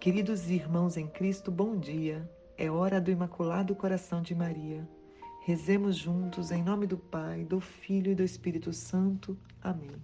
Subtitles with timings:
[0.00, 2.28] Queridos irmãos em Cristo, bom dia.
[2.58, 4.88] É hora do Imaculado Coração de Maria.
[5.44, 9.38] Rezemos juntos em nome do Pai, do Filho e do Espírito Santo.
[9.62, 9.96] Amém.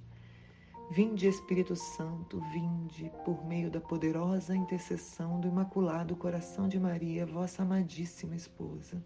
[0.91, 7.63] Vinde, Espírito Santo, vinde por meio da poderosa intercessão do Imaculado Coração de Maria, vossa
[7.63, 9.03] amadíssima esposa.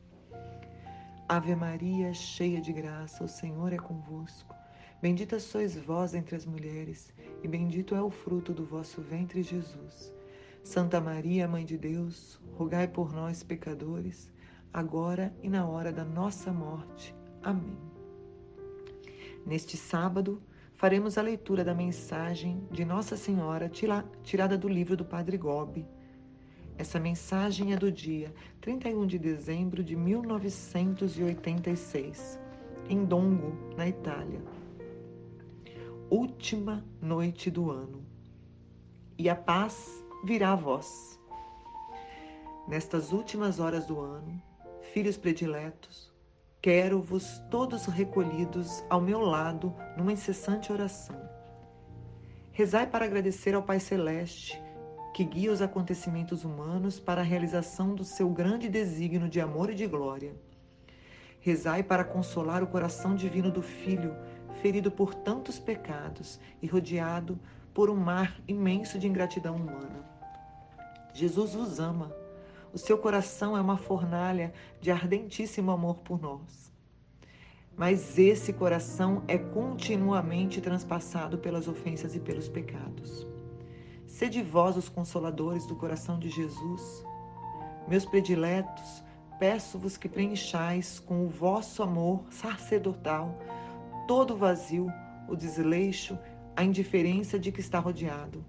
[1.28, 4.54] Ave Maria, cheia de graça, o Senhor é convosco.
[5.00, 7.12] Bendita sois vós entre as mulheres,
[7.42, 10.12] e bendito é o fruto do vosso ventre, Jesus.
[10.62, 14.30] Santa Maria, Mãe de Deus, rogai por nós, pecadores,
[14.72, 17.12] agora e na hora da nossa morte.
[17.42, 17.76] Amém.
[19.44, 20.40] Neste sábado,
[20.74, 23.68] faremos a leitura da mensagem de Nossa Senhora
[24.22, 25.84] tirada do livro do Padre Gobi.
[26.78, 32.38] Essa mensagem é do dia 31 de dezembro de 1986,
[32.88, 34.40] em Dongo, na Itália.
[36.08, 38.06] Última noite do ano.
[39.18, 41.18] E a paz virá a vós.
[42.68, 44.40] Nestas últimas horas do ano,
[44.92, 46.12] filhos prediletos,
[46.60, 51.20] quero-vos todos recolhidos ao meu lado numa incessante oração.
[52.52, 54.62] Rezai para agradecer ao Pai Celeste,
[55.12, 59.74] que guia os acontecimentos humanos para a realização do seu grande desígnio de amor e
[59.74, 60.34] de glória.
[61.40, 64.14] Rezai para consolar o coração divino do Filho,
[64.60, 67.38] ferido por tantos pecados e rodeado
[67.74, 70.04] por um mar imenso de ingratidão humana.
[71.12, 72.14] Jesus vos ama.
[72.72, 76.72] O seu coração é uma fornalha de ardentíssimo amor por nós.
[77.76, 83.26] Mas esse coração é continuamente transpassado pelas ofensas e pelos pecados.
[84.06, 87.04] Sede vós os consoladores do coração de Jesus.
[87.88, 89.02] Meus prediletos,
[89.38, 93.38] peço-vos que preenchais com o vosso amor sacerdotal
[94.06, 94.92] todo o vazio,
[95.28, 96.18] o desleixo,
[96.56, 98.44] a indiferença de que está rodeado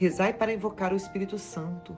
[0.00, 1.94] Rezai para invocar o Espírito Santo,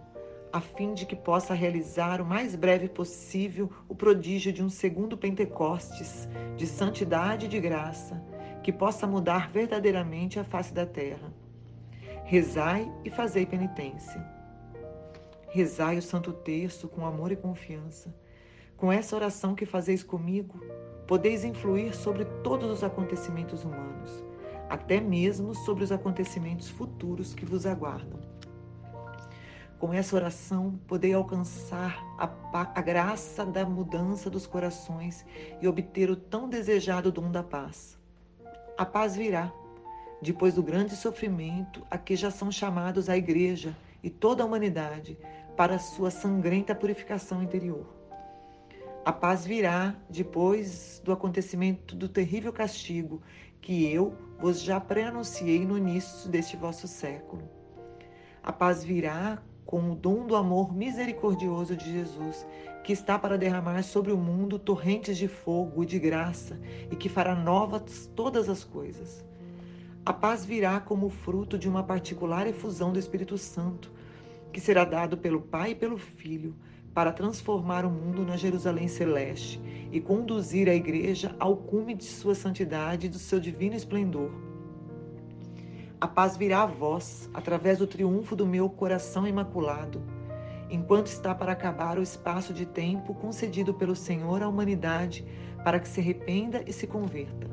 [0.53, 5.17] a fim de que possa realizar o mais breve possível o prodígio de um segundo
[5.17, 8.21] Pentecostes, de santidade e de graça,
[8.61, 11.33] que possa mudar verdadeiramente a face da terra.
[12.25, 14.21] Rezai e fazei penitência.
[15.51, 18.13] Rezai o Santo Terço com amor e confiança.
[18.77, 20.61] Com essa oração que fazeis comigo,
[21.07, 24.25] podeis influir sobre todos os acontecimentos humanos
[24.73, 28.19] até mesmo sobre os acontecimentos futuros que vos aguardam.
[29.79, 32.25] Com essa oração, podei alcançar a,
[32.75, 35.27] a, graça da mudança dos corações
[35.61, 37.99] e obter o tão desejado dom da paz.
[38.79, 39.53] A paz virá,
[40.23, 45.19] depois do grande sofrimento a que já são chamados a Igreja e toda a humanidade
[45.55, 47.95] para sua sangrenta purificação interior.
[49.05, 53.21] A paz virá depois do acontecimento do terrível castigo
[53.63, 57.49] que eu vos já preanunciei no início deste vosso século.
[58.43, 62.45] A paz virá com o dom do amor misericordioso de Jesus,
[62.83, 67.09] que está para derramar sobre o mundo torrentes de fogo e de graça e que
[67.09, 69.25] fará novas todas as coisas.
[70.05, 73.93] A paz virá como fruto de uma particular efusão do Espírito Santo,
[74.53, 76.57] que será dado pelo Pai e pelo Filho
[76.95, 79.61] para transformar o mundo na Jerusalém celeste
[79.91, 84.31] e conduzir a igreja ao cume de sua santidade e do seu divino esplendor.
[86.01, 90.03] A paz virá a vós através do triunfo do meu coração imaculado,
[90.69, 95.25] enquanto está para acabar o espaço de tempo concedido pelo Senhor à humanidade
[95.63, 97.49] para que se arrependa e se converta.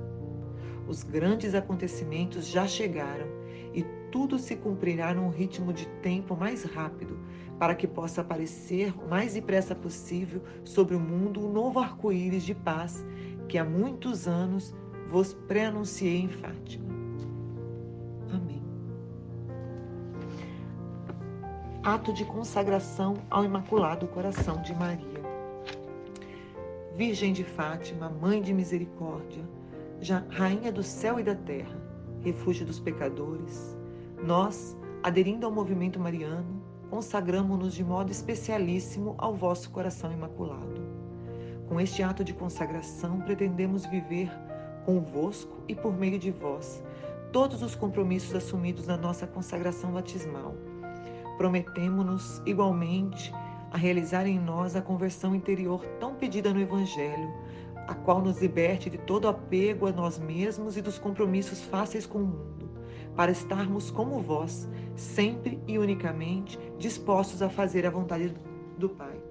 [0.88, 3.28] Os grandes acontecimentos já chegaram
[3.74, 7.20] e tudo se cumprirá num ritmo de tempo mais rápido,
[7.60, 12.56] para que possa aparecer o mais depressa possível sobre o mundo o novo arco-íris de
[12.56, 13.06] paz
[13.50, 14.74] que há muitos anos
[15.10, 16.88] vos preanunciei em Fátima.
[18.32, 18.64] Amém.
[21.84, 25.20] Ato de consagração ao Imaculado Coração de Maria.
[26.96, 29.44] Virgem de Fátima, Mãe de Misericórdia,
[30.30, 31.76] Rainha do céu e da terra,
[32.22, 33.78] refúgio dos pecadores,
[34.24, 36.59] nós, aderindo ao movimento mariano,
[36.90, 40.82] consagramos-nos de modo especialíssimo ao vosso coração imaculado.
[41.68, 44.32] Com este ato de consagração, pretendemos viver
[44.86, 46.84] convosco e por meio de vós
[47.32, 50.56] todos os compromissos assumidos na nossa consagração batismal.
[51.38, 53.32] Prometemos-nos igualmente
[53.72, 57.32] a realizar em nós a conversão interior tão pedida no Evangelho,
[57.88, 62.18] a qual nos liberte de todo apego a nós mesmos e dos compromissos fáceis com
[62.18, 62.59] o mundo
[63.20, 68.34] para estarmos como vós, sempre e unicamente dispostos a fazer a vontade
[68.78, 69.22] do Pai.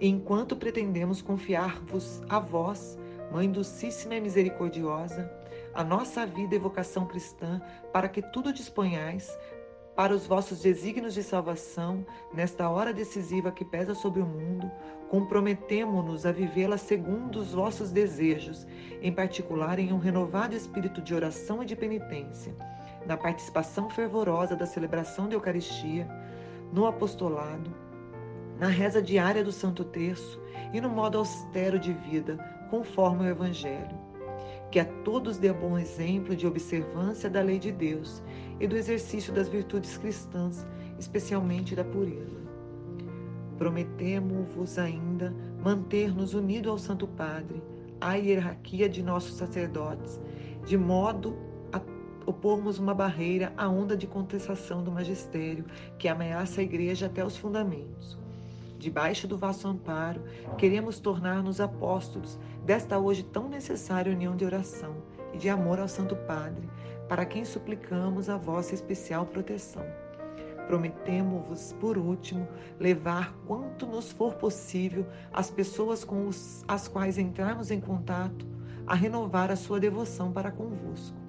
[0.00, 2.98] Enquanto pretendemos confiar-vos a vós,
[3.30, 5.30] Mãe docíssima e misericordiosa,
[5.74, 7.60] a nossa vida e vocação cristã,
[7.92, 9.38] para que tudo disponhais
[9.94, 14.70] para os vossos desígnios de salvação, nesta hora decisiva que pesa sobre o mundo,
[15.08, 18.66] comprometemo-nos a vivê-la segundo os vossos desejos,
[19.02, 22.54] em particular em um renovado espírito de oração e de penitência,
[23.06, 26.08] na participação fervorosa da celebração da Eucaristia,
[26.72, 27.74] no apostolado,
[28.58, 30.40] na reza diária do Santo Terço
[30.72, 32.38] e no modo austero de vida,
[32.70, 34.09] conforme o Evangelho.
[34.70, 38.22] Que a todos dê bom exemplo de observância da lei de Deus
[38.60, 40.64] e do exercício das virtudes cristãs,
[40.98, 42.38] especialmente da pureza.
[43.58, 47.62] Prometemos-vos ainda manter-nos unidos ao Santo Padre,
[48.00, 50.20] à hierarquia de nossos sacerdotes,
[50.64, 51.36] de modo
[51.72, 51.80] a
[52.24, 55.64] opormos uma barreira à onda de contestação do magistério
[55.98, 58.16] que ameaça a Igreja até os fundamentos.
[58.80, 60.22] Debaixo do vosso amparo,
[60.56, 64.96] queremos tornar-nos apóstolos desta hoje tão necessária união de oração
[65.34, 66.66] e de amor ao Santo Padre,
[67.06, 69.84] para quem suplicamos a vossa especial proteção.
[70.66, 72.48] Prometemos-vos, por último,
[72.78, 78.46] levar quanto nos for possível as pessoas com os, as quais entrarmos em contato
[78.86, 81.20] a renovar a sua devoção para convosco.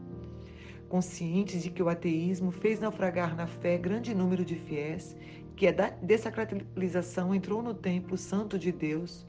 [0.87, 5.15] Conscientes de que o ateísmo fez naufragar na fé grande número de fiéis,
[5.61, 9.27] que a desacralização entrou no templo santo de Deus,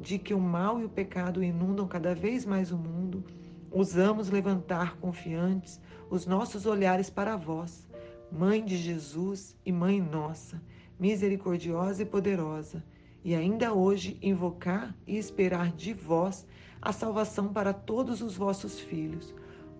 [0.00, 3.22] de que o mal e o pecado inundam cada vez mais o mundo,
[3.70, 5.80] usamos levantar confiantes
[6.10, 7.86] os nossos olhares para vós,
[8.32, 10.60] Mãe de Jesus e Mãe nossa,
[10.98, 12.82] misericordiosa e poderosa,
[13.22, 16.44] e ainda hoje invocar e esperar de vós
[16.82, 19.32] a salvação para todos os vossos filhos.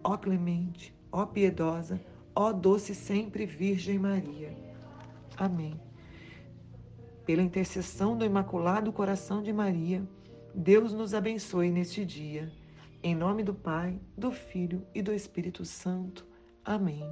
[0.05, 2.01] Ó clemente, ó piedosa,
[2.33, 4.70] ó doce sempre Virgem Maria.
[5.41, 5.81] Amém.
[7.25, 10.07] Pela intercessão do Imaculado Coração de Maria,
[10.55, 12.53] Deus nos abençoe neste dia.
[13.03, 16.27] Em nome do Pai, do Filho e do Espírito Santo.
[16.63, 17.03] Amém.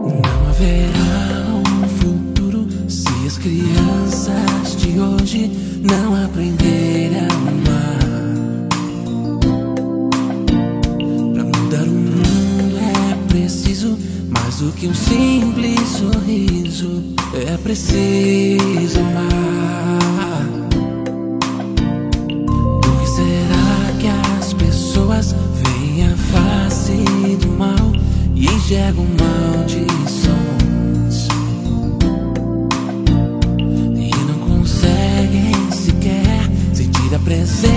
[0.00, 4.13] Não haverá um futuro se as crianças
[5.04, 5.50] hoje
[5.82, 7.98] não aprenderem a amar.
[11.34, 13.98] Pra mudar o mundo é preciso
[14.30, 17.02] mais do que um simples sorriso.
[17.34, 20.48] É preciso amar.
[22.82, 24.06] Por que será que
[24.38, 27.92] as pessoas veem a face do mal
[28.34, 30.13] e enxergam maldições?
[37.34, 37.73] les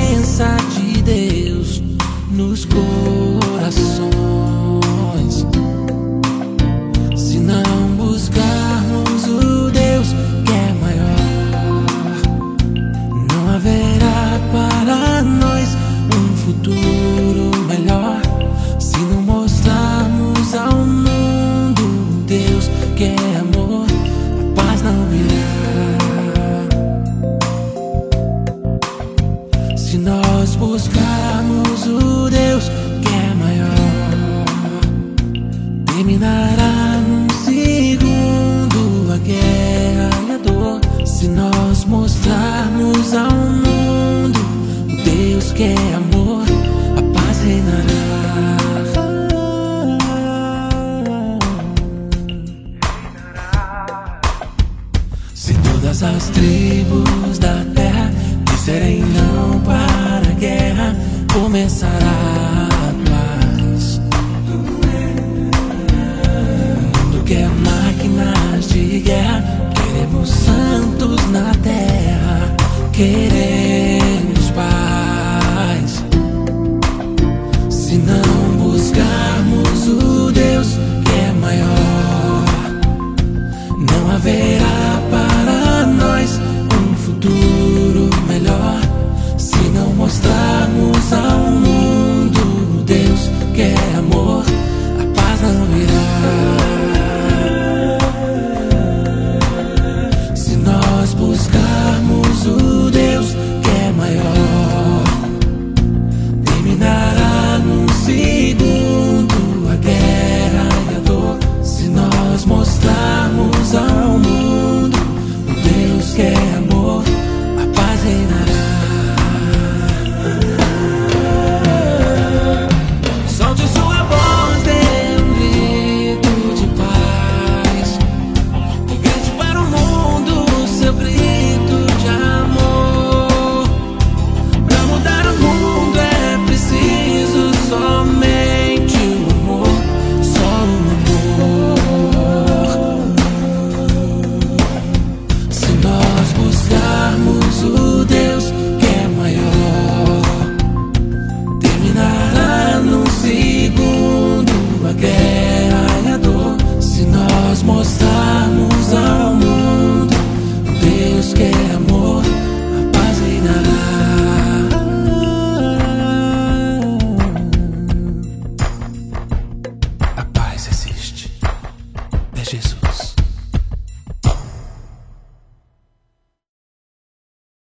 [45.57, 46.45] que é amor,
[46.95, 48.57] a paz reinará.
[55.33, 58.11] Se todas as tribos da terra
[58.45, 60.95] disserem não para a guerra,
[61.33, 62.26] começará
[77.87, 78.26] Se